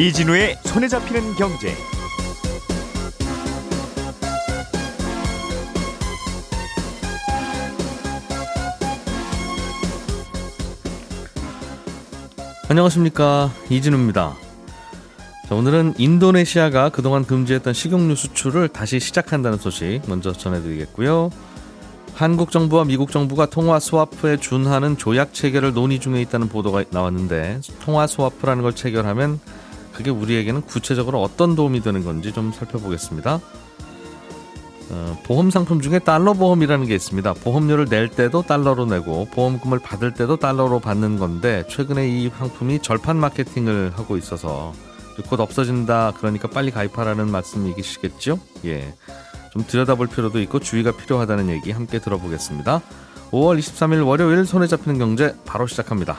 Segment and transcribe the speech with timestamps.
[0.00, 1.74] 이진우의 손에 잡히는 경제.
[12.70, 14.36] 안녕하십니까 이진우입니다.
[15.46, 21.28] 자, 오늘은 인도네시아가 그동안 금지했던 식용유 수출을 다시 시작한다는 소식 먼저 전해드리겠고요.
[22.14, 28.06] 한국 정부와 미국 정부가 통화 스와프에 준하는 조약 체결을 논의 중에 있다는 보도가 나왔는데 통화
[28.06, 29.40] 스와프라는 걸 체결하면
[30.00, 33.38] 그게 우리에게는 구체적으로 어떤 도움이 되는 건지 좀 살펴보겠습니다.
[34.92, 37.34] 어, 보험 상품 중에 달러 보험이라는 게 있습니다.
[37.34, 43.18] 보험료를 낼 때도 달러로 내고 보험금을 받을 때도 달러로 받는 건데 최근에 이 상품이 절판
[43.18, 44.72] 마케팅을 하고 있어서
[45.28, 46.14] 곧 없어진다.
[46.16, 48.40] 그러니까 빨리 가입하라는 말씀이시겠죠?
[48.64, 48.94] 예.
[49.52, 52.80] 좀 들여다볼 필요도 있고 주의가 필요하다는 얘기 함께 들어보겠습니다.
[53.32, 56.18] 5월 23일 월요일 손에 잡히는 경제 바로 시작합니다.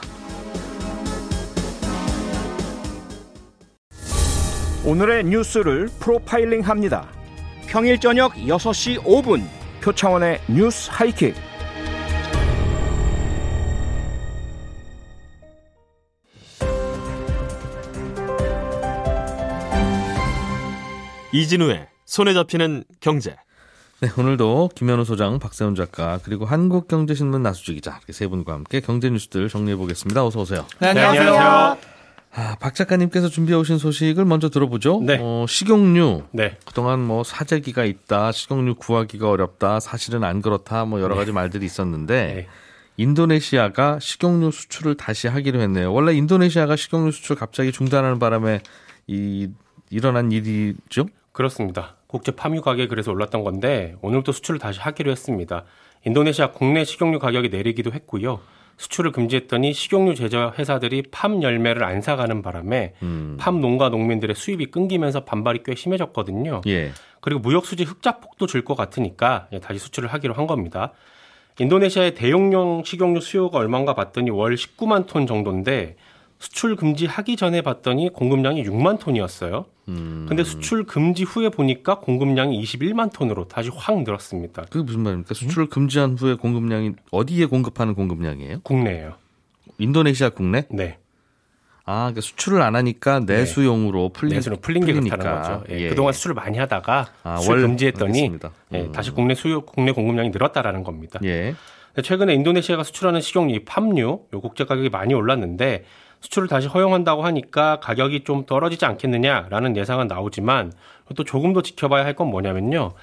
[4.84, 7.08] 오늘의 뉴스를 프로파일링 합니다.
[7.68, 9.44] 평일 저녁 6시 5분
[9.82, 11.36] 표창원의 뉴스 하이킥.
[21.32, 23.36] 이진우의 손에 잡히는 경제.
[24.02, 29.12] 네, 오늘도 김현우 소장, 박세훈 작가, 그리고 한국경제신문 나수지 기자 이렇게 세 분과 함께 경제
[29.12, 30.26] 뉴스들 정리해 보겠습니다.
[30.26, 30.66] 어서 오세요.
[30.80, 31.91] 네, 안녕하세요.
[32.34, 35.02] 아, 박 작가님께서 준비해 오신 소식을 먼저 들어보죠.
[35.04, 35.18] 네.
[35.22, 36.24] 어, 식용유.
[36.32, 36.58] 네.
[36.66, 42.34] 그동안 뭐 사재기가 있다, 식용유 구하기가 어렵다, 사실은 안 그렇다, 뭐 여러 가지 말들이 있었는데
[42.34, 42.48] 네.
[42.96, 45.92] 인도네시아가 식용유 수출을 다시 하기로 했네요.
[45.92, 48.62] 원래 인도네시아가 식용유 수출 갑자기 중단하는 바람에
[49.08, 49.50] 이
[49.90, 51.08] 일어난 일이죠.
[51.34, 51.98] 그렇습니다.
[52.08, 55.64] 국제 파묘 가격이 그래서 올랐던 건데 오늘부터 수출을 다시 하기로 했습니다.
[56.06, 58.40] 인도네시아 국내 식용유 가격이 내리기도 했고요.
[58.82, 63.38] 수출을 금지했더니 식용유 제조 회사들이 팜 열매를 안 사가는 바람에 음.
[63.40, 66.62] 팜 농가 농민들의 수입이 끊기면서 반발이 꽤 심해졌거든요.
[66.66, 66.92] 예.
[67.22, 70.94] 그리고 무역 수지 흑자폭도 줄 것 같으니까 예, 다시 수출을 하기로 한 겁니다.
[71.60, 75.96] 인도네시아의 대용량 식용유 수요가 얼마인가 봤더니 월 19만 톤 정도인데
[76.42, 79.66] 수출 금지하기 전에 봤더니 공급량이 6만 톤이었어요.
[79.90, 80.26] 음.
[80.28, 84.64] 근데 수출 금지 후에 보니까 공급량이 21만 톤으로 다시 확 늘었습니다.
[84.72, 85.36] 그게 무슨 말입니까?
[85.36, 88.62] 수출을 금지한 후에 공급량이 어디에 공급하는 공급량이에요?
[88.64, 89.14] 국내예요.
[89.78, 90.66] 인도네시아 국내?
[90.72, 90.98] 네.
[91.86, 95.18] 아, 그러니까 수출을 안 하니까 내수용으로 풀리, 내수로 풀린 게 풀리니까.
[95.18, 95.74] 그렇다는 거죠.
[95.76, 95.90] 예, 예.
[95.90, 98.32] 그동안 수출을 많이 하다가 아, 수출 월- 금지했더니.
[98.74, 98.92] 예, 음.
[98.92, 101.20] 다시 국내 수요 국내 공급량이 늘었다라는 겁니다.
[101.24, 101.54] 예.
[102.02, 104.00] 최근에 인도네시아가 수출하는 식용유 이 팜유
[104.34, 105.84] 요 국제 가격이 많이 올랐는데
[106.22, 110.72] 수출을 다시 허용한다고 하니까 가격이 좀 떨어지지 않겠느냐라는 예상은 나오지만
[111.16, 112.94] 또 조금 더 지켜봐야 할 건 뭐냐면요.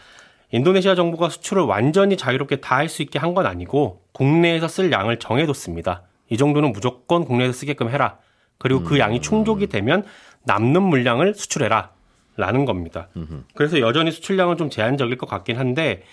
[0.50, 5.18] 인도네시아 정부가 수출을 완전히 자유롭게 다 할 수 있게 한 건 아니고 국내에서 쓸 양을
[5.18, 6.02] 정해뒀습니다.
[6.30, 8.16] 이 정도는 무조건 국내에서 쓰게끔 해라.
[8.56, 10.04] 그리고 그 양이 충족이 되면
[10.44, 11.90] 남는 물량을 수출해라.
[12.36, 13.08] 라는 겁니다.
[13.56, 16.04] 그래서 여전히 수출량은 좀 제한적일 것 같긴 한데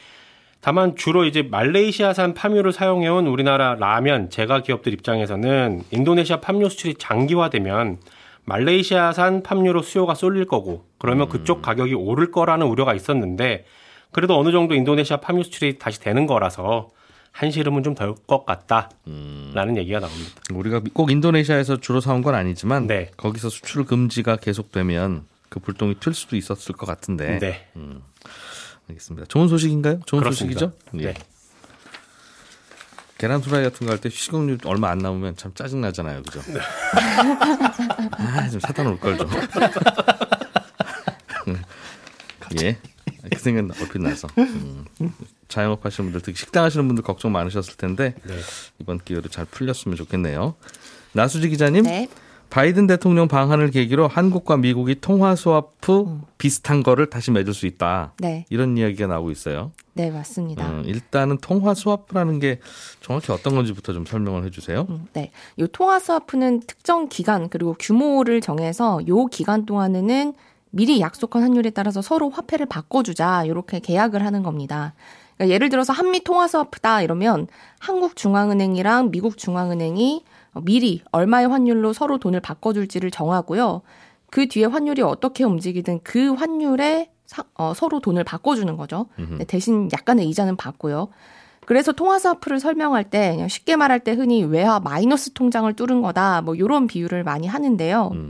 [0.62, 8.00] 다만 주로 이제 말레이시아산 팜유를 사용해온 우리나라 라면 제과 기업들 입장에서는 인도네시아 팜유 수출이 장기화되면
[8.46, 13.66] 말레이시아산 팜유로 수요가 쏠릴 거고 그러면 그쪽 가격이 오를 거라는 우려가 있었는데
[14.12, 16.90] 그래도 어느 정도 인도네시아 팜유 수출이 다시 되는 거라서
[17.32, 20.32] 한시름은 좀 덜 것 같다라는 얘기가 나옵니다.
[20.54, 23.12] 우리가 꼭 인도네시아에서 주로 사온 건 아니지만 네.
[23.18, 27.40] 거기서 수출 금지가 계속되면 그 불똥이 튈 수도 있었을 것 같은데.
[27.40, 27.68] 네,
[28.90, 29.26] 알겠습니다.
[29.28, 30.00] 좋은 소식인가요?
[30.06, 30.60] 좋은 그렇습니다.
[30.60, 31.00] 소식이죠?
[31.02, 31.14] 예.
[31.14, 31.14] 네.
[33.18, 36.42] 계란 후라이 같은 거 할때 식용유 얼마 안 남으면 참 짜증 나잖아요, 그죠?
[36.52, 36.60] 네.
[38.12, 39.30] 아, 좀 사다 놓을 걸 좀.
[42.62, 42.78] 예.
[43.32, 44.28] 그 생각 얼핏 나서.
[44.38, 44.86] 음.
[45.48, 48.36] 자영업 하시는 분들, 특히 식당 하시는 분들 걱정 많으셨을 텐데 네.
[48.80, 50.56] 이번 기회로 잘 풀렸으면 좋겠네요.
[51.14, 52.10] 나수지 기자님, 네.
[52.50, 58.14] 바이든 대통령 방한을 계기로 한국과 미국이 통화 스와프 비슷한 거를 다시 맺을 수 있다.
[58.20, 58.46] 네.
[58.50, 59.72] 이런 이야기가 나오고 있어요.
[59.94, 60.68] 네, 맞습니다.
[60.68, 62.60] 음, 일단은 통화 스와프라는 게
[63.02, 64.86] 정확히 어떤 건지부터 좀 설명을 해주세요.
[64.90, 65.32] 음, 네.
[65.60, 70.34] 요 통화 스와프는 특정 기간 그리고 규모를 정해서 요 기간 동안에는
[70.72, 74.94] 미리 약속한 환율에 따라서 서로 화폐를 바꿔주자 이렇게 계약을 하는 겁니다.
[75.38, 77.48] 그러니까 예를 들어서 한미 통화 스와프다 이러면
[77.80, 80.24] 한국 중앙은행이랑 미국 중앙은행이
[80.64, 83.82] 미리 얼마의 환율로 서로 돈을 바꿔줄지를 정하고요.
[84.32, 89.08] 그 뒤에 환율이 어떻게 움직이든 그 환율에 사- 어, 서로 돈을 바꿔주는 거죠.
[89.38, 91.10] 네, 대신 약간의 이자는 받고요.
[91.66, 96.54] 그래서 통화사프를 설명할 때 그냥 쉽게 말할 때 흔히 외화 마이너스 통장을 뚫은 거다 뭐
[96.54, 98.10] 이런 비유를 많이 하는데요.
[98.14, 98.30] 음.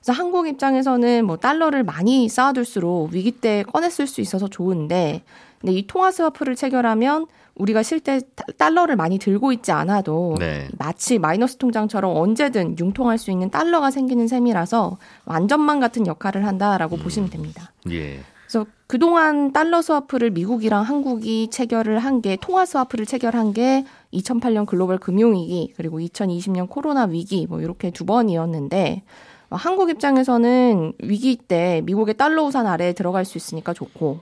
[0.00, 5.24] 그래서 한국 입장에서는 뭐 달러를 많이 쌓아둘수록 위기 때 쓸 수 있어서 좋은데
[5.66, 7.26] 근데 이 통화 스와프를 체결하면
[7.56, 8.20] 우리가 실제
[8.56, 10.68] 달러를 많이 들고 있지 않아도 네.
[10.78, 17.30] 마치 마이너스 통장처럼 언제든 융통할 수 있는 달러가 생기는 셈이라서 안전망 같은 역할을 한다라고 보시면
[17.30, 17.72] 됩니다.
[17.90, 18.20] 예.
[18.46, 24.98] 그래서 그동안 달러 스와프를 미국이랑 한국이 체결을 한 게 통화 스와프를 체결한 게 2008년 글로벌
[24.98, 29.02] 금융위기 그리고 2020년 코로나 위기 뭐 이렇게 두 번이었는데
[29.50, 34.20] 어, 한국 입장에서는 위기 때 미국의 달러 우산 아래에 들어갈 수 있으니까 좋고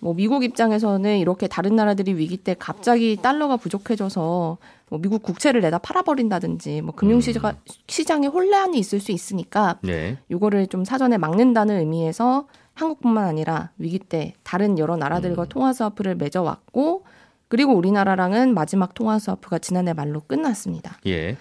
[0.00, 4.58] 뭐 미국 입장에서는 이렇게 다른 나라들이 위기 때 갑자기 달러가 부족해져서
[4.88, 7.56] 뭐 미국 국채를 내다 팔아버린다든지 뭐 금융시장
[7.88, 10.18] 시장에 혼란이 있을 수 있으니까 네.
[10.30, 17.04] 요거를 좀 사전에 막는다는 의미에서 한국뿐만 아니라 위기 때 다른 여러 나라들과 통화 스와프를 맺어왔고
[17.48, 20.98] 그리고 우리나라랑은 마지막 통화 스와프가 지난해 말로 끝났습니다.
[21.06, 21.36] 예.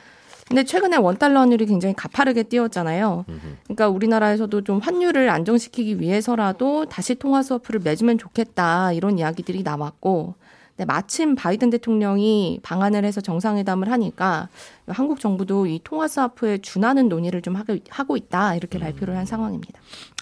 [0.47, 3.25] 근데 최근에 원달러 환율이 굉장히 가파르게 뛰었잖아요.
[3.63, 10.35] 그러니까 우리나라에서도 좀 환율을 안정시키기 위해서라도 다시 통화 스와프를 맺으면 좋겠다 이런 이야기들이 나왔고
[10.77, 14.49] 근데 마침 바이든 대통령이 방한을 해서 정상회담을 하니까
[14.87, 19.79] 한국 정부도 이 통화 스와프에 준하는 논의를 좀 하고- 있다 이렇게 발표를 한 상황입니다.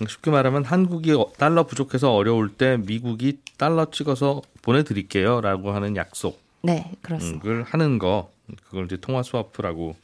[0.08, 6.92] 쉽게 말하면 한국이 어- 달러 부족해서 어려울 때 미국이 달러 찍어서 보내드릴게요라고 하는 약속을 네,
[7.02, 7.46] 그렇습니다.
[7.66, 8.30] 하는 거
[8.70, 9.96] 그걸 이제 통화 스와프라고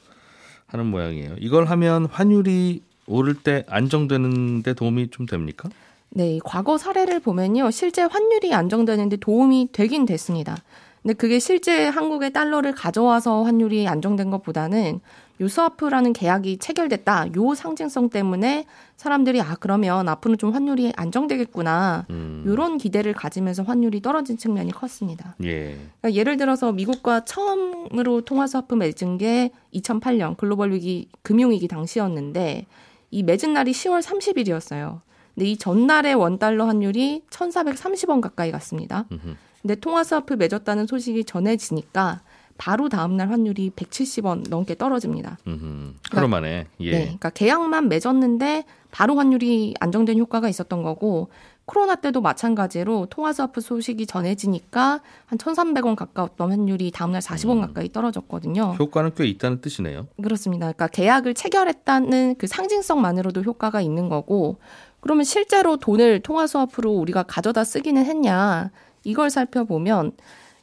[0.70, 1.36] 하는 모양이에요.
[1.40, 5.70] 이걸 하면 환율이 오를 때 안정되는데 도움이 좀 됩니까?
[6.12, 7.72] 네, 이 과거 사례를 보면요.
[7.72, 10.56] 실제 환율이 안정되는데 도움이 되긴 됐습니다.
[11.02, 15.00] 근데 그게 실제 한국의 달러를 가져와서 환율이 안정된 것보다는
[15.42, 17.28] 요 스와프라는 계약이 체결됐다.
[17.36, 18.66] 요 상징성 때문에
[18.98, 22.08] 사람들이 아 그러면 앞으로 좀 환율이 안정되겠구나.
[22.10, 25.36] 음, 요런 기대를 가지면서 환율이 떨어진 측면이 컸습니다.
[25.44, 25.78] 예.
[26.02, 32.66] 그러니까 예를 들어서 미국과 처음으로 통화 스와프 맺은 게 2008년 글로벌 위기 금융위기 당시였는데
[33.12, 35.00] 이 맺은 날이 10월 30일이었어요.
[35.36, 39.06] 근데 이 전날의 원 달러 환율이 1,430원 가까이 갔습니다.
[39.12, 39.36] 음흠.
[39.62, 42.22] 근데 통화 스와프 맺었다는 소식이 전해지니까
[42.60, 45.40] 바로 다음 날 환율이 170원 넘게 떨어집니다.
[45.48, 45.94] 음흠.
[46.12, 46.92] 하루 만에 예.
[46.92, 51.30] 네, 그러니까 계약만 맺었는데 바로 환율이 안정된 효과가 있었던 거고
[51.64, 57.92] 코로나 때도 마찬가지로 통화 스와프 소식이 전해지니까 한 1,300원 가까웠던 환율이 다음 날 40원 가까이
[57.94, 58.76] 떨어졌거든요.
[58.78, 60.08] 효과는 꽤 있다는 뜻이네요.
[60.22, 60.66] 그렇습니다.
[60.66, 64.58] 그러니까 계약을 체결했다는 그 상징성만으로도 효과가 있는 거고
[65.00, 68.72] 그러면 실제로 돈을 통화 스와프로 우리가 가져다 쓰기는 했냐
[69.06, 70.12] 이걸 살펴보면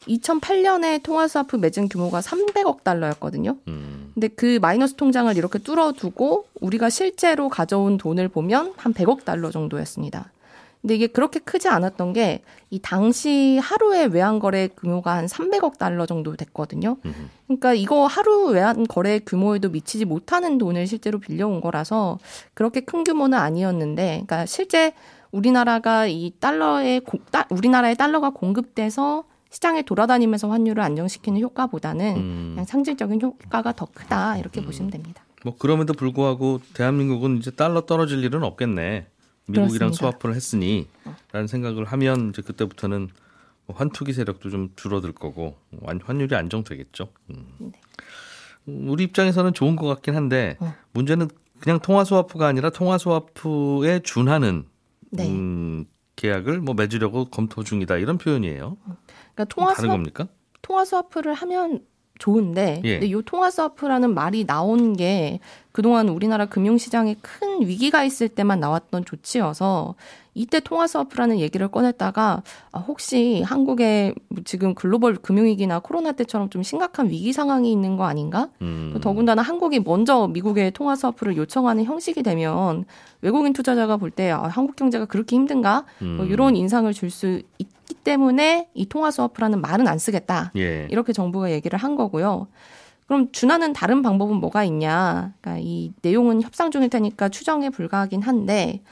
[0.08, 3.56] 2008년에 통화 스와프 맺은 규모가 300억 달러였거든요.
[3.68, 9.50] 음, 근데 그 마이너스 통장을 이렇게 뚫어두고 우리가 실제로 가져온 돈을 보면 한 100억 달러
[9.50, 10.30] 정도였습니다.
[10.82, 16.04] 근데 이게 그렇게 크지 않았던 게 이 당시 하루의 외환 거래 규모가 한 300억 달러
[16.04, 16.96] 정도 됐거든요.
[17.46, 22.18] 그러니까 이거 하루 외환 거래 규모에도 미치지 못하는 돈을 실제로 빌려온 거라서
[22.54, 24.94] 그렇게 큰 규모는 아니었는데, 그러니까 실제
[25.30, 32.48] 우리나라가 이 달러의 따- 우리나라의 달러가 공급돼서 시장에 돌아다니면서 환율을 안정시키는 효과보다는 음.
[32.54, 35.24] 그냥 상징적인 효과가 더 크다 이렇게 보시면 됩니다.
[35.44, 39.06] 뭐 그럼에도 불구하고 대한민국은 이제 달러 떨어질 일은 없겠네.
[39.48, 39.90] 미국이랑.
[39.90, 39.92] 어.
[39.92, 43.08] 스와프를 했으니라는 생각을 하면 이제 그때부터는
[43.66, 47.08] 뭐 환투기 세력도 좀 줄어들 거고 완- 환율이 안정되겠죠.
[47.30, 47.46] 음.
[47.58, 47.72] 네.
[48.68, 50.74] 음, 우리 입장에서는 좋은 것 같긴 한데 어.
[50.92, 51.28] 문제는
[51.60, 54.64] 그냥 통화 스와프가 아니라 통화 스와프에 준하는
[55.10, 55.28] 네.
[55.28, 58.76] 음, 계약을 뭐 맺으려고 검토 중이다 이런 표현이에요.
[59.36, 60.26] 그러니까 통화 다른 스와, 겁니까?
[60.62, 61.80] 통화 스와프를 하면
[62.18, 62.98] 좋은데, 예.
[62.98, 65.38] 근데 이 통화 스와프라는 말이 나온 게
[65.72, 69.94] 그동안 우리나라 금융시장에 큰 위기가 있을 때만 나왔던 조치여서
[70.32, 76.62] 이때 통화 스와프라는 얘기를 꺼냈다가 아, 혹시 한국에 뭐 지금 글로벌 금융위기나 코로나 때처럼 좀
[76.62, 78.48] 심각한 위기 상황이 있는 거 아닌가?
[78.62, 82.86] 음, 또 더군다나 한국이 먼저 미국에 통화 스와프를 요청하는 형식이 되면
[83.20, 85.84] 외국인 투자자가 볼 때 아, 한국 경제가 그렇게 힘든가?
[86.00, 86.30] 뭐 음.
[86.30, 87.75] 이런 인상을 줄 수 있기
[88.06, 90.52] 때문에 이 통화 스와프라는 말은 안 쓰겠다.
[90.56, 90.86] 예.
[90.90, 92.46] 이렇게 정부가 얘기를 한 거고요.
[93.06, 95.32] 그럼 준하는 다른 방법은 뭐가 있냐?
[95.40, 98.82] 그러니까 이 내용은 협상 중일 테니까 추정에 불과하긴 한데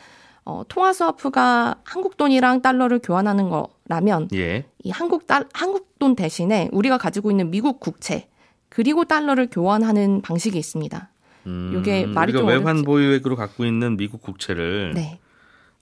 [0.44, 4.64] 어, 통화 스와프가 한국 돈이랑 달러를 교환하는 거라면 예.
[4.82, 8.28] 이 한국 달 한국 돈 대신에 우리가 가지고 있는 미국 국채
[8.68, 11.08] 그리고 달러를 교환하는 방식이 있습니다.
[11.46, 12.82] 음, 요게 말이 좀 외환.
[12.82, 15.20] 보유액으로 갖고 있는 미국 국채를 네.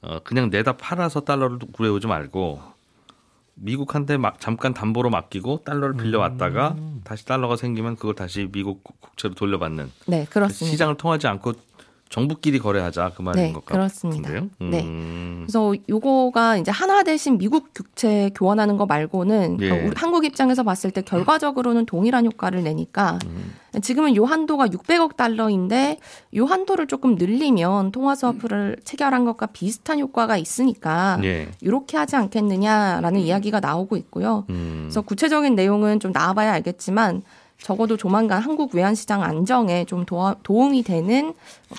[0.02, 2.71] 어, 그냥 내다 팔아서 달러를 구해오지 말고
[3.54, 9.34] 미국한테 막 잠깐 담보로 맡기고 달러를 빌려왔다가 다시 달러가 생기면 그걸 다시 미국 국- 국채로
[9.34, 10.70] 돌려받는 네, 그렇습니다.
[10.72, 11.52] 시장을 통하지 않고
[12.08, 14.28] 정부끼리 거래하자 그 말인 네, 것 그렇습니다.
[14.30, 14.48] 같은데요.
[14.70, 14.82] 네.
[14.84, 19.90] 음, 그래서 요거가 이제 하나 대신 미국 국채 교환하는 거 말고는 예.
[19.96, 23.18] 한국 입장에서 봤을 때 결과적으로는 동일한 효과를 내니까
[23.80, 25.98] 지금은 요 한도가 600억 달러인데
[26.36, 31.48] 요 한도를 조금 늘리면 통화 스와프를 체결한 것과 비슷한 효과가 있으니까 예.
[31.60, 34.44] 이렇게 하지 않겠느냐라는 이야기가 나오고 있고요.
[34.50, 34.82] 음.
[34.84, 37.22] 그래서 구체적인 내용은 좀 나와봐야 알겠지만
[37.58, 41.32] 적어도 조만간 한국 외환시장 안정에 좀 도와, 도움이 되는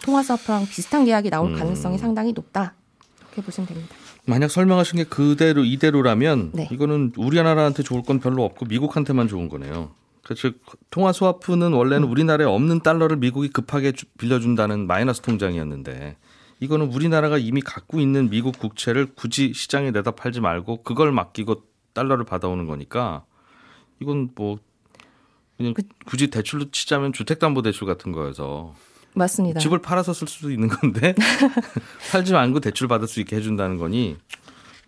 [0.04, 1.60] 통화 스와프랑 비슷한 계약이 나올 음.
[1.60, 2.74] 가능성이 상당히 높다.
[3.20, 3.96] 이렇게 보시면 됩니다.
[4.26, 6.70] 만약 설명하신 게 그대로 이대로라면 네.
[6.72, 9.92] 이거는 우리나라한테 좋을 건 별로 없고 미국한테만 좋은 거네요.
[10.24, 16.16] 그즉 통화 스와프는 원래는 우리나라에 없는 달러를 미국이 급하게 주- 빌려준다는 마이너스 통장이었는데
[16.62, 21.64] 이거는 우리나라가 이미 갖고 있는 미국 국채를 굳이 시장에 내다 팔지 말고 그걸 맡기고
[21.94, 23.26] 달러를 받아오는 거니까
[24.00, 24.58] 이건 뭐
[25.58, 25.74] 그냥
[26.06, 28.74] 굳이 대출로 치자면 주택담보대출 같은 거여서
[29.16, 29.60] 맞습니다.
[29.60, 31.14] 집을 팔아서 쓸 수도 있는 건데
[32.12, 34.16] 팔지 말고 대출 받을 수 있게 해준다는 거니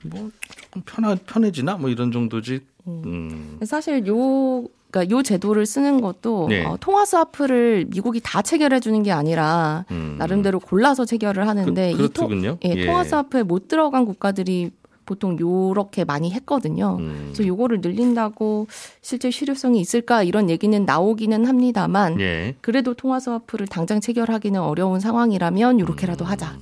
[0.03, 0.31] 뭐
[0.63, 2.61] 조금 편하, 편해지나 뭐 이런 정도지.
[2.87, 3.59] 음.
[3.65, 4.63] 사실 요
[4.95, 6.63] 그러니까 요 제도를 쓰는 것도 네.
[6.63, 10.15] 어, 통화 스와프를 미국이 다 체결해 주는 게 아니라 음.
[10.17, 12.57] 나름대로 골라서 체결을 하는데 그, 이 통, 그렇군요.
[12.63, 14.71] 예, 통화 스와프에 못 들어간 국가들이
[15.05, 16.95] 보통 요렇게 많이 했거든요.
[16.99, 17.31] 음.
[17.33, 18.67] 그래서 요거를 늘린다고
[19.01, 22.55] 실제 실효성이 있을까 이런 얘기는 나오기는 합니다만 예.
[22.61, 26.29] 그래도 통화 스와프를 당장 체결하기는 어려운 상황이라면 요렇게라도 음.
[26.29, 26.57] 하자.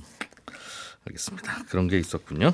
[1.06, 1.64] 알겠습니다.
[1.68, 2.52] 그런 게 있었군요.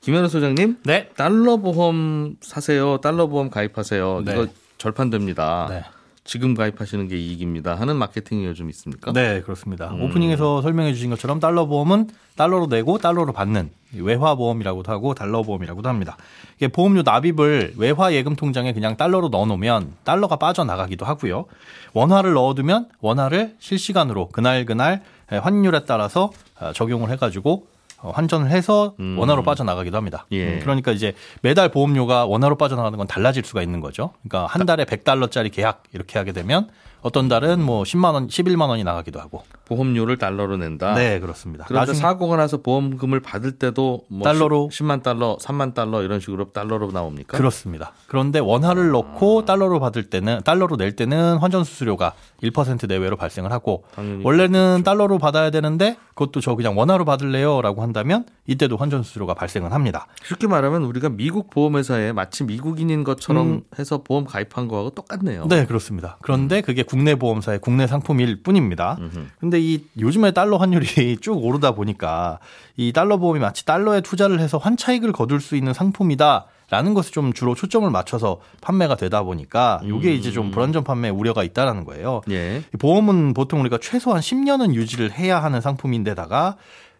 [0.00, 1.08] 김현우 소장님, 네.
[1.16, 2.98] 달러 보험 사세요.
[2.98, 4.22] 달러 보험 가입하세요.
[4.24, 4.32] 네.
[4.32, 4.46] 이거
[4.78, 5.66] 절판됩니다.
[5.70, 5.82] 네.
[6.26, 7.76] 지금 가입하시는 게 이익입니다.
[7.76, 9.12] 하는 마케팅이 요즘 있습니까?
[9.12, 9.90] 네, 그렇습니다.
[9.92, 10.02] 음.
[10.02, 15.88] 오프닝에서 설명해 주신 것처럼 달러 보험은 달러로 내고 달러로 받는 외화 보험이라고도 하고 달러 보험이라고도
[15.88, 16.16] 합니다.
[16.56, 21.46] 이게 보험료 납입을 외화 예금 통장에 그냥 달러로 넣어 놓으면 달러가 빠져나가기도 하고요.
[21.94, 27.75] 원화를 넣어 두면 원화를 실시간으로 그날 그날 환율에 따라서 어, 적용을 해 가지고 어,
[28.10, 29.18] 환전을 해서 음.
[29.18, 30.26] 원화로 빠져나가기도 합니다.
[30.32, 30.54] 예.
[30.54, 34.12] 음, 그러니까 이제 매달 보험료가 원화로 빠져나가는 건 달라질 수가 있는 거죠.
[34.22, 36.68] 그러니까 한 달에 100달러짜리 계약 이렇게 하게 되면
[37.06, 39.44] 어떤 달은 뭐 10만 원, 11만 원이 나가기도 하고.
[39.66, 40.94] 보험료를 달러로 낸다.
[40.94, 41.64] 네, 그렇습니다.
[41.68, 46.50] 그런데 사고가 나서 보험금을 받을 때도 뭐 달러로 10, 만 달러, 3만 달러 이런 식으로
[46.52, 47.38] 달러로 나옵니까?
[47.38, 47.92] 그렇습니다.
[48.08, 53.84] 그런데 원화를 넣고 달러로 받을 때는 달러로 낼 때는 환전 수수료가 1% 내외로 발생을 하고
[54.24, 60.06] 원래는 달러로 받아야 되는데 그것도 저 그냥 원화로 받을래요라고 한다면 이때도 환전 수수료가 발생을 합니다.
[60.24, 65.42] 쉽게 말하면 우리가 미국 보험회사에 마치 미국인인 것처럼 해서 보험 가입한 거하고 똑같네요.
[65.42, 65.48] 음.
[65.48, 66.16] 네, 그렇습니다.
[66.22, 68.96] 그런데 그게 국내 보험사의 국내 상품일 뿐입니다.
[69.00, 69.26] 음흠.
[69.38, 72.38] 근데 이 요즘에 달러 환율이 쭉 오르다 보니까
[72.76, 76.46] 이 달러 보험이 마치 달러에 투자를 해서 환차익을 거둘 수 있는 상품이다.
[76.68, 81.44] 라는 것에 좀 주로 초점을 맞춰서 판매가 되다 보니까 이게 이제 좀 불안전 판매 우려가
[81.44, 82.22] 있다라는 거예요.
[82.28, 82.64] 예.
[82.74, 86.56] 이 보험은 보통 우리가 최소한 10년은 유지를 해야 하는 상품인데다가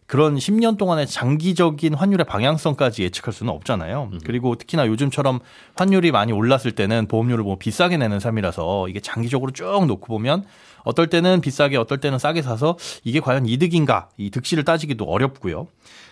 [0.07, 4.11] 그런 10년 동안의 장기적인 환율의 방향성까지 예측할 수는 없잖아요.
[4.25, 5.41] 그리고 특히나 요즘처럼
[5.75, 10.45] 환율이 많이 올랐을 때는 보험료를 뭐 비싸게 내는 삶이라서 이게 장기적으로 쭉 놓고 보면
[10.85, 15.67] 어떨 때는 비싸게 어떨 때는 싸게 사서 이게 과연 이득인가 이 득실을 따지기도 어렵고요.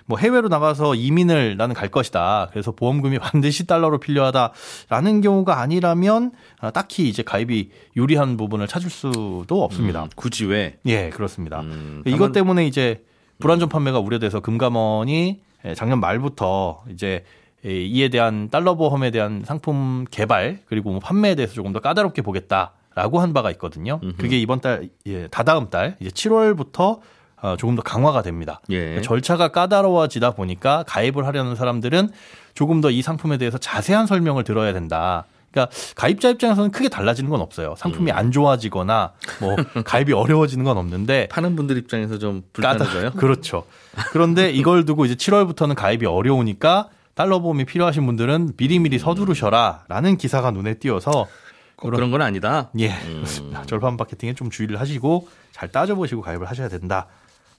[0.06, 2.48] 뭐 해외로 나가서 이민을 나는 갈 것이다.
[2.50, 9.62] 그래서 보험금이 반드시 달러로 필요하다라는 경우가 아니라면 아, 딱히 이제 가입이 유리한 부분을 찾을 수도
[9.62, 10.02] 없습니다.
[10.02, 10.78] 음, 굳이 왜?
[10.86, 11.60] 예, 그렇습니다.
[11.60, 13.04] 음, 이것 다만- 때문에 이제
[13.40, 17.24] 불안전 판매가 우려돼서 금감원이 예, 작년 말부터 이제
[17.64, 22.22] 이- 이에 대한 달러 보험에 대한 상품 개발 그리고 뭐 판매에 대해서 조금 더 까다롭게
[22.22, 24.00] 보겠다라고 한 바가 있거든요.
[24.18, 27.00] 그게 이번 달, 예, 다다음 달 이제 7월부터
[27.42, 28.60] 어, 조금 더 강화가 됩니다.
[28.70, 29.00] 예.
[29.02, 32.08] 절차가 까다로워지다 보니까 가입을 하려는 사람들은
[32.54, 35.24] 조금 더 이 상품에 대해서 자세한 설명을 들어야 된다.
[35.54, 37.74] 그러니까 가입자 입장에서는 크게 달라지는 건 없어요.
[37.78, 38.16] 상품이 음.
[38.16, 43.12] 안 좋아지거나 뭐 가입이 어려워지는 건 없는데 파는 분들 입장에서 좀 불편해져요.
[43.16, 43.64] 그렇죠.
[44.10, 50.74] 그런데 이걸 두고 이제 7월부터는 가입이 어려우니까 달러 보험이 필요하신 분들은 미리미리 서두르셔라라는 기사가 눈에
[50.74, 51.28] 띄어서
[51.76, 52.70] 꼭 그런 건 아니다.
[52.80, 53.64] 예 그렇습니다.
[53.64, 57.06] 절판 마케팅에 좀 주의를 하시고 잘 따져보시고 가입을 하셔야 된다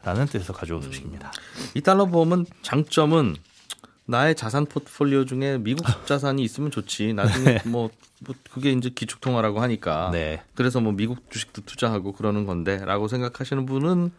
[0.04, 1.32] 라는 뜻에서 가져온 소식입니다.
[1.74, 3.38] 이 달러 보험은 장점은
[4.08, 7.14] 나의 자산 포트폴리오 중에 미국 자산이 있으면 좋지.
[7.14, 10.10] 나중에 뭐, 뭐 그게 이제 기축통화라고 하니까.
[10.12, 10.42] 네.
[10.54, 14.12] 그래서 뭐 미국 주식도 투자하고 그러는 건데라고 생각하시는 분은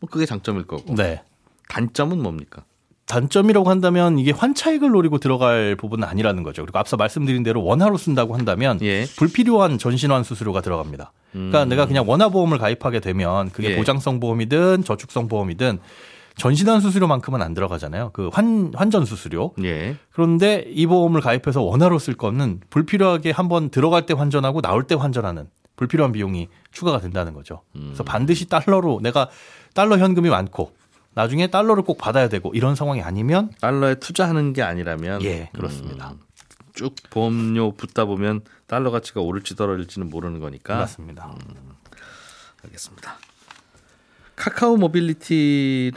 [0.00, 0.94] 뭐 그게 장점일 거고.
[0.94, 1.22] 네.
[1.68, 2.64] 단점은 뭡니까?
[3.06, 6.62] 단점이라고 한다면 이게 환차익을 노리고 들어갈 부분은 아니라는 거죠.
[6.62, 9.04] 그리고 앞서 말씀드린 대로 원화로 쓴다고 한다면 예.
[9.16, 11.12] 불필요한 전신환 수수료가 들어갑니다.
[11.32, 13.76] 그러니까 내가 그냥 원화 보험을 가입하게 되면 그게 예.
[13.76, 15.80] 보장성 보험이든 저축성 보험이든
[16.40, 18.10] 전신환 수수료만큼은 안 들어가잖아요.
[18.12, 19.54] 그 환 환전 수수료.
[19.62, 19.96] 예.
[20.10, 25.48] 그런데 이 보험을 가입해서 원화로 쓸 거는 불필요하게 한번 들어갈 때 환전하고 나올 때 환전하는
[25.76, 27.62] 불필요한 비용이 추가가 된다는 거죠.
[27.72, 29.28] 그래서 반드시 달러로 내가
[29.74, 30.72] 달러 현금이 많고
[31.14, 36.12] 나중에 달러를 꼭 받아야 되고 이런 상황이 아니면 달러에 투자하는 게 아니라면 예, 그렇습니다.
[36.12, 36.20] 음,
[36.74, 41.34] 쭉 보험료 붙다 보면 달러 가치가 오를지 떨어질지는 모르는 거니까 맞습니다.
[42.64, 43.16] 알겠습니다.
[44.36, 45.92] 카카오 모빌리티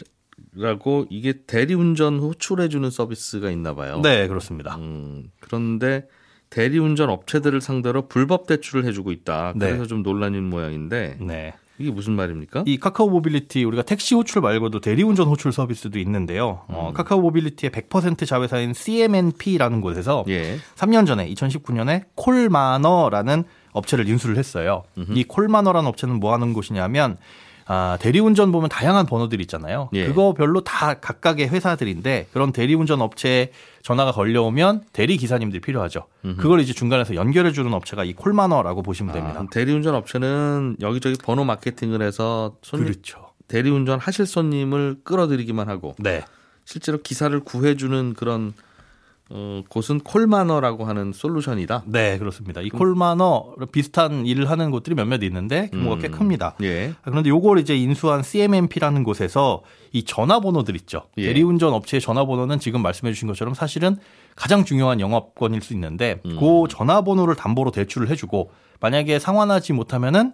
[0.55, 4.01] 라고 이게 대리운전 호출해주는 서비스가 있나 봐요.
[4.01, 4.75] 네, 그렇습니다.
[4.75, 6.07] 음, 그런데
[6.49, 9.53] 대리운전 업체들을 상대로 불법 대출을 해주고 있다.
[9.55, 9.67] 네.
[9.67, 11.53] 그래서 좀 논란인 모양인데 네.
[11.79, 12.63] 이게 무슨 말입니까?
[12.67, 16.61] 이 카카오 모빌리티 우리가 택시 호출 말고도 대리운전 호출 서비스도 있는데요.
[16.67, 16.93] 어, 음.
[16.93, 20.57] 카카오 모빌리티의 100% 자회사인 CMNP라는 곳에서 예.
[20.75, 24.83] 3년 전에 2019년에 콜마너라는 업체를 인수를 했어요.
[25.09, 27.17] 이 콜마너라는 업체는 뭐 하는 곳이냐면
[27.65, 29.89] 아, 대리운전 보면 다양한 번호들이 있잖아요.
[29.93, 30.05] 예.
[30.05, 33.51] 그거 별로 다 각각의 회사들인데 그런 대리운전 업체에
[33.81, 36.05] 전화가 걸려오면 대리 기사님들이 필요하죠.
[36.21, 39.39] 그걸 이제 중간에서 연결해 주는 업체가 이 콜마너라고 보시면 됩니다.
[39.41, 43.29] 아, 대리운전 업체는 여기저기 번호 마케팅을 해서 손님, 그렇죠.
[43.47, 46.23] 대리운전 하실 손님을 끌어들이기만 하고 네.
[46.65, 48.53] 실제로 기사를 구해주는 그런
[49.29, 51.83] 어, 곳은 콜마너라고 하는 솔루션이다.
[51.87, 52.61] 네, 그렇습니다.
[52.61, 56.11] 이 콜마너 비슷한 일을 하는 곳들이 몇몇 있는데 규모가 꽤 음.
[56.11, 56.55] 큽니다.
[56.61, 56.93] 예.
[57.03, 61.03] 그런데 요걸 이제 인수한 CMMP라는 곳에서 이 전화번호들 있죠.
[61.17, 61.27] 예.
[61.27, 63.97] 대리운전 업체의 전화번호는 지금 말씀해 주신 것처럼 사실은
[64.35, 66.37] 가장 중요한 영업권일 수 있는데 음.
[66.39, 68.51] 그 전화번호를 담보로 대출을 해 주고
[68.81, 70.33] 만약에 상환하지 못하면은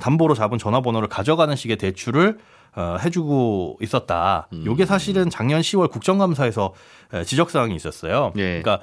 [0.00, 2.38] 담보로 잡은 전화번호를 가져가는 식의 대출을
[2.76, 4.48] 어, 해주고 있었다.
[4.52, 4.64] 음.
[4.66, 6.74] 요게 사실은 작년 10월 국정감사에서
[7.14, 8.32] 에, 지적사항이 있었어요.
[8.36, 8.60] 예.
[8.60, 8.80] 그러니까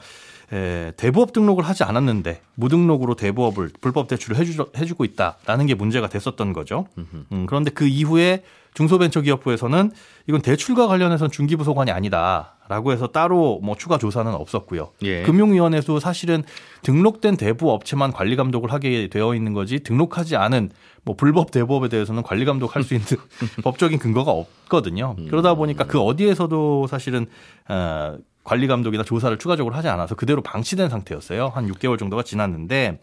[0.51, 6.53] 에, 대부업 등록을 하지 않았는데 무등록으로 대부업을 불법 대출을 해주, 해주고 있다라는 게 문제가 됐었던
[6.53, 6.87] 거죠.
[6.97, 8.43] 음, 그런데 그 이후에
[8.73, 9.91] 중소벤처기업부에서는
[10.27, 14.91] 이건 대출과 관련해서는 중기부소관이 아니다 라고 해서 따로 뭐 추가 조사는 없었고요.
[15.01, 15.23] 예.
[15.23, 16.43] 금융위원회도 사실은
[16.81, 20.71] 등록된 대부 업체만 관리 감독을 하게 되어 있는 거지 등록하지 않은
[21.03, 23.05] 뭐 불법 대부업에 대해서는 관리 감독할 수 있는
[23.63, 25.15] 법적인 근거가 없거든요.
[25.29, 27.25] 그러다 보니까 그 어디에서도 사실은
[27.67, 31.47] 어, 관리 감독이나 조사를 추가적으로 하지 않아서 그대로 방치된 상태였어요.
[31.47, 32.99] 한 6개월 정도가 지났는데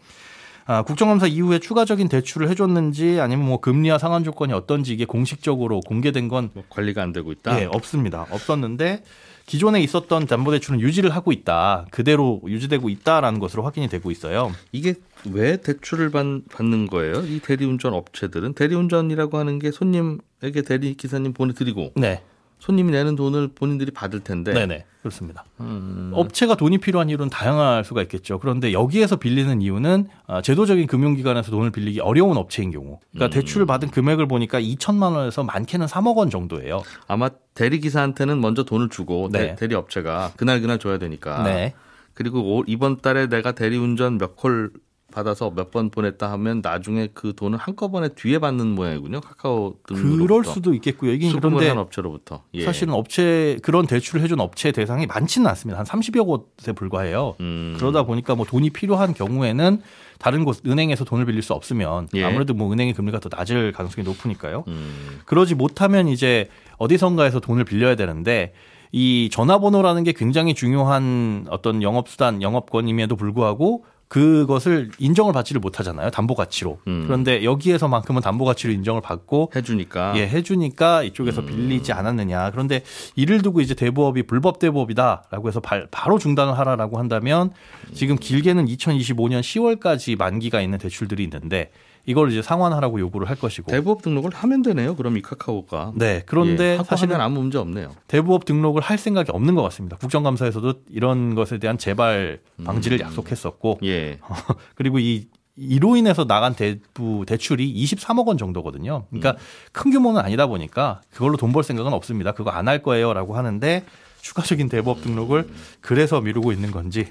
[0.65, 6.27] 아, 국정감사 이후에 추가적인 대출을 해줬는지 아니면 뭐 금리와 상환 조건이 어떤지 이게 공식적으로 공개된
[6.27, 7.61] 건 뭐 관리가 안 되고 있다.
[7.61, 8.25] 예, 없습니다.
[8.29, 9.03] 없었는데
[9.45, 11.85] 기존에 있었던 담보대출은 유지를 하고 있다.
[11.91, 14.51] 그대로 유지되고 있다라는 것으로 확인이 되고 있어요.
[14.71, 14.95] 이게
[15.29, 17.23] 왜 대출을 받, 받는 거예요?
[17.25, 22.21] 이 대리운전 업체들은 대리운전이라고 하는 게 손님에게 대리 기사님 보내드리고 네.
[22.61, 24.85] 손님이 내는 돈을 본인들이 받을 텐데 네네.
[25.01, 25.43] 그렇습니다.
[25.59, 28.37] 음, 업체가 돈이 필요한 이유는 다양할 수가 있겠죠.
[28.37, 32.99] 그런데 여기에서 빌리는 이유는 아, 제도적인 금융기관에서 돈을 빌리기 어려운 업체인 경우.
[33.11, 33.41] 그러니까 음.
[33.41, 36.83] 대출 받은 금액을 보니까 2천만 원에서 많게는 3억 원 정도예요.
[37.07, 39.55] 아마 대리 기사한테는 먼저 돈을 주고 네.
[39.55, 41.73] 대, 리 업체가 그날 그날 줘야 되니까 네.
[42.13, 44.71] 그리고 올- 이번 달에 내가 대리운전 몇 콜
[45.11, 49.21] 받아서 몇 번 보냈다 하면 나중에 그 돈을 한꺼번에 뒤에 받는 모양이군요.
[49.21, 51.11] 카카오 등으로부터 그럴 수도 있겠고요.
[51.13, 52.65] 이게 그런데 한 업체로부터 예.
[52.65, 55.79] 사실은 업체 그런 대출을 해준 업체 대상이 많지는 않습니다.
[55.79, 57.35] 한 30여 곳에 불과해요.
[57.39, 57.75] 음.
[57.77, 59.81] 그러다 보니까 뭐 돈이 필요한 경우에는
[60.19, 62.23] 다른 곳 은행에서 돈을 빌릴 수 없으면 예.
[62.23, 64.63] 아무래도 뭐 은행의 금리가 더 낮을 가능성이 높으니까요.
[64.67, 65.19] 음.
[65.25, 68.53] 그러지 못하면 이제 어디선가에서 돈을 빌려야 되는데
[68.91, 76.09] 이 전화번호라는 게 굉장히 중요한 어떤 영업수단, 영업권임에도 불구하고 그것을 인정을 받지를 못하잖아요.
[76.09, 76.79] 담보 가치로.
[76.87, 77.05] 음.
[77.07, 81.05] 그런데 여기에서만큼은 담보 가치로 인정을 받고 해주니까 예, 해주니까 음.
[81.05, 82.51] 이쪽에서 빌리지 않았느냐.
[82.51, 82.83] 그런데
[83.15, 87.51] 이를 두고 이제 대부업이 불법 대부업이다라고 해서 발- 바로 중단을 하라라고 한다면
[87.93, 91.71] 지금 길게는 2025년 10월까지 만기가 있는 대출들이 있는데
[92.05, 93.71] 이걸 이제 상환하라고 요구를 할 것이고.
[93.71, 94.95] 대부업 등록을 하면 되네요.
[94.95, 96.23] 그럼 이 카카오가 네.
[96.25, 97.91] 그런데 예, 사실은 아무 문제 없네요.
[98.07, 99.97] 대부업 등록을 할 생각이 없는 것 같습니다.
[99.97, 103.05] 국정감사에서도 이런 것에 대한 재발 방지를 음.
[103.05, 104.19] 약속했었고 예.
[104.75, 109.05] 그리고 이 이로 인해서 나간 대부 대출이 23억 원 정도거든요.
[109.09, 109.35] 그러니까
[109.73, 112.31] 큰 규모는 아니다 보니까 그걸로 돈 벌 생각은 없습니다.
[112.31, 113.83] 그거 안 할 거예요라고 하는데
[114.21, 115.49] 추가적인 대부업 등록을
[115.81, 117.07] 그래서 미루고 있는 건지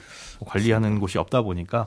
[0.47, 1.87] 관리하는 곳이 없다 보니까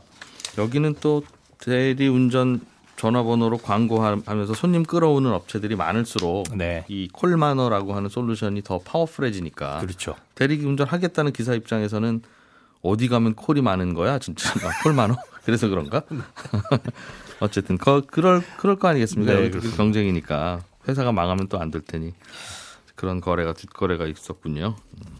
[0.57, 1.23] 여기는 또
[1.59, 2.61] 대리운전
[3.03, 6.85] 전화번호로 광고하면서 손님 끌어오는 업체들이 많을수록 네.
[6.87, 10.15] 이 콜마너라고 하는 솔루션이 더 파워풀해지니까 그렇죠.
[10.35, 12.21] 대리 운전 하겠다는 기사 입장에서는
[12.81, 14.49] 어디 가면 콜이 많은 거야 진짜.
[14.65, 15.17] 아, 콜마너?
[15.43, 16.03] 그래서 그런가?
[17.41, 19.33] 어쨌든 거, 그럴 그럴 거 아니겠습니까?
[19.33, 19.51] 네.
[19.75, 20.61] 경쟁이니까.
[20.87, 22.13] 회사가 망하면 또 안 될 테니.
[22.95, 24.75] 그런 거래가 뒷거래가 있었군요.
[24.93, 25.17] 음.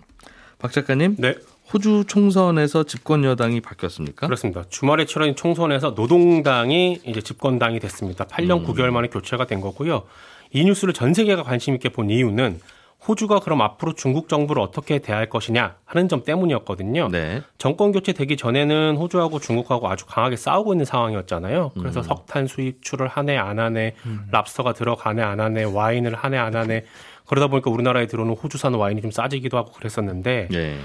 [0.57, 1.17] 박 작가님?
[1.19, 1.35] 네,
[1.73, 4.27] 호주 총선에서 집권 여당이 바뀌었습니까?
[4.27, 4.63] 그렇습니다.
[4.69, 8.25] 주말에 치러진 총선에서 노동당이 이제 집권당이 됐습니다.
[8.25, 10.03] 8년 9개월 만에 교체가 된 거고요.
[10.51, 12.59] 이 뉴스를 전 세계가 관심 있게 본 이유는
[13.07, 17.09] 호주가 그럼 앞으로 중국 정부를 어떻게 대할 것이냐 하는 점 때문이었거든요.
[17.11, 17.41] 네.
[17.57, 21.71] 정권 교체 되기 전에는 호주하고 중국하고 아주 강하게 싸우고 있는 상황이었잖아요.
[21.77, 23.95] 그래서 석탄 수입출을 하네 안 하네,
[24.31, 26.85] 랍스터가 들어가네 안 하네, 와인을 하네 안 하네.
[27.25, 30.77] 그러다 보니까 우리나라에 들어오는 호주산 와인이 좀 싸지기도 하고 그랬었는데 예.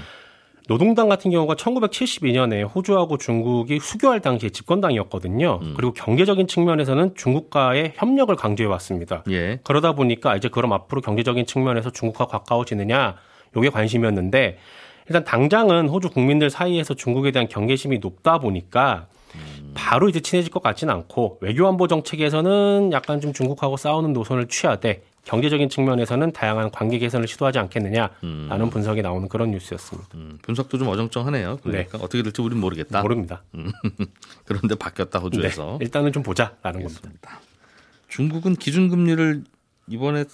[0.69, 5.59] 노동당 같은 경우가 1972년에 호주하고 중국이 수교할 당시에 집권당이었거든요.
[5.63, 5.73] 음.
[5.75, 9.23] 그리고 경제적인 측면에서는 중국과의 협력을 강조해 왔습니다.
[9.31, 9.59] 예.
[9.63, 13.15] 그러다 보니까 이제 그럼 앞으로 경제적인 측면에서 중국과 가까워지느냐
[13.57, 14.59] 요게 관심이었는데
[15.07, 19.07] 일단 당장은 호주 국민들 사이에서 중국에 대한 경계심이 높다 보니까
[19.73, 25.03] 바로 이제 친해질 것 같지는 않고 외교 안보 정책에서는 약간 좀 중국하고 싸우는 노선을 취하되
[25.25, 30.09] 경제적인 측면에서는 다양한 관계 개선을 시도하지 않겠느냐라는 분석이 나오는 그런 뉴스였습니다.
[30.15, 31.59] 음, 분석도 좀 어정쩡하네요.
[31.61, 33.01] 그러니까 어떻게 될지 우리는 모르겠다.
[33.01, 33.43] 모릅니다.
[34.45, 35.77] 그런데 바뀌었다 네, 호주에서.
[35.81, 37.01] 일단은 좀 보자라는 겁니다.
[37.03, 37.39] 알겠습니다.
[38.07, 39.43] 중국은 기준금리를
[39.87, 40.25] 이번에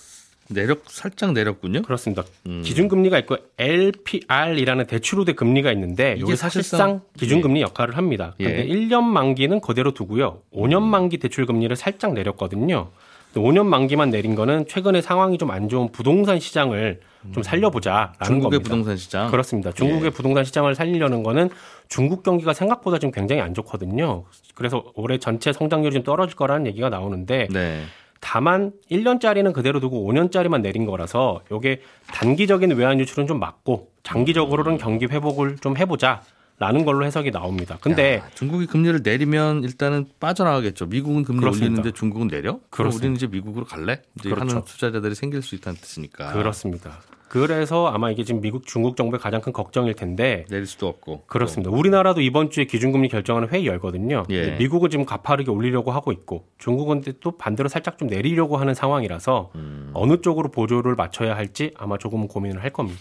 [0.50, 1.82] 내렸 살짝 내렸군요.
[1.82, 2.24] 그렇습니다.
[2.46, 2.62] 음.
[2.64, 8.36] 기준금리가 있고 LPR이라는 대출우대 금리가 있는데 이게 사실상- 사실상 기준금리 역할을 합니다.
[8.40, 8.44] 예.
[8.46, 10.42] 그런데 1년 만기는 그대로 두고요.
[10.54, 12.90] 5년 만기 대출 금리를 살짝 내렸거든요.
[13.36, 17.02] 5년 만기만 내린 거는 최근에 상황이 좀 안 좋은 부동산 시장을
[17.34, 18.64] 좀 살려보자라는 중국의 겁니다.
[18.64, 19.32] 부동산 시장.
[19.32, 19.72] 그렇습니다.
[19.72, 20.10] 중국의 예.
[20.12, 21.50] 부동산 시장을 살리려는 거는
[21.90, 24.24] 중국 경기가 생각보다 지금 굉장히 안 좋거든요.
[24.54, 27.82] 그래서 올해 전체 성장률이 좀 떨어질 거라는 얘기가 나오는데 네.
[28.28, 35.06] 다만 1년짜리는 그대로 두고 5년짜리만 내린 거라서 요게 단기적인 외환 유출은 좀 막고 장기적으로는 경기
[35.06, 36.24] 회복을 좀 해보자
[36.58, 37.78] 라는 걸로 해석이 나옵니다.
[37.82, 40.88] 근데 야, 중국이 금리를 내리면 일단은 빠져나가겠죠.
[40.88, 41.66] 미국은 금리 그렇습니다.
[41.68, 42.60] 올리는데 중국은 내려?
[42.72, 42.94] 그럼.
[42.94, 44.02] 우리는 이제 미국으로 갈래?
[44.18, 44.50] 이제 그렇죠.
[44.50, 46.34] 하는 투자자들이 생길 수 있다는 뜻이니까.
[46.34, 47.02] 그렇습니다.
[47.28, 51.24] 그래서 아마 이게 지금 미국 중국 정부의 가장 큰 걱정일 텐데 내릴 수도 없고.
[51.26, 51.72] 그렇습니다.
[51.72, 54.24] 우리나라도 이번 주에 기준금리 결정하는 회의 열거든요.
[54.30, 54.52] 예.
[54.58, 59.92] 미국은 지금 가파르게 올리려고 하고 있고 중국은 또 반대로 살짝 좀 내리려고 하는 상황이라서 음.
[59.94, 63.00] 어느 쪽으로 보조를 맞춰야 할지 아마 조금은 고민을 할 겁니다.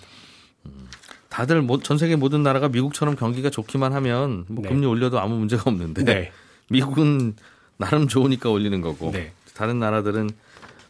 [1.28, 4.68] 다들 모- 전 세계 모든 나라가 미국처럼 경기가 좋기만 하면 뭐 네.
[4.68, 6.32] 금리 올려도 아무 문제가 없는데 네.
[6.70, 7.34] 미국은
[7.76, 9.32] 나름 좋으니까 올리는 거고 네.
[9.54, 10.30] 다른 나라들은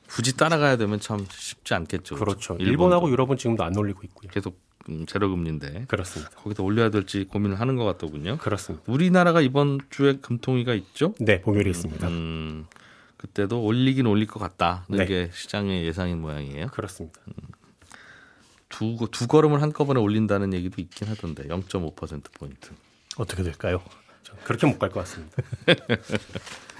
[0.08, 2.16] 굳이 따라가야 되면 참 쉽지 않겠죠.
[2.16, 2.56] 그렇죠.
[2.60, 4.30] 일본하고 유럽은 지금도 안 올리고 있고요.
[4.30, 6.30] 계속 음, 제로 금리인데 그렇습니다.
[6.36, 8.36] 거기다 올려야 될지 고민을 하는 것 같더군요.
[8.38, 8.84] 그렇습니다.
[8.92, 11.14] 우리나라가 이번 주에 금통위가 있죠.
[11.20, 12.06] 네, 봉열이 있습니다.
[12.08, 12.66] 음,
[13.16, 15.06] 그때도 올리긴 올릴 것 같다는 네.
[15.06, 16.66] 게 시장의 예상인 모양이에요.
[16.68, 17.18] 그렇습니다.
[18.68, 22.70] 두, 두 걸음을 한꺼번에 올린다는 얘기도 있긴 하던데 0.5% 포인트.
[23.16, 23.80] 어떻게 될까요?
[24.22, 25.36] 전 그렇게 못 갈 것 같습니다.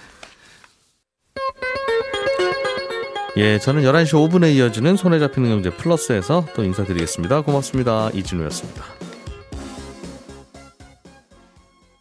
[3.37, 7.41] 예, 저는 11시 5분에 이어지는 손에 잡히는 경제 플러스에서 또 인사드리겠습니다.
[7.41, 8.11] 고맙습니다.
[8.15, 9.04] 이진우였습니다.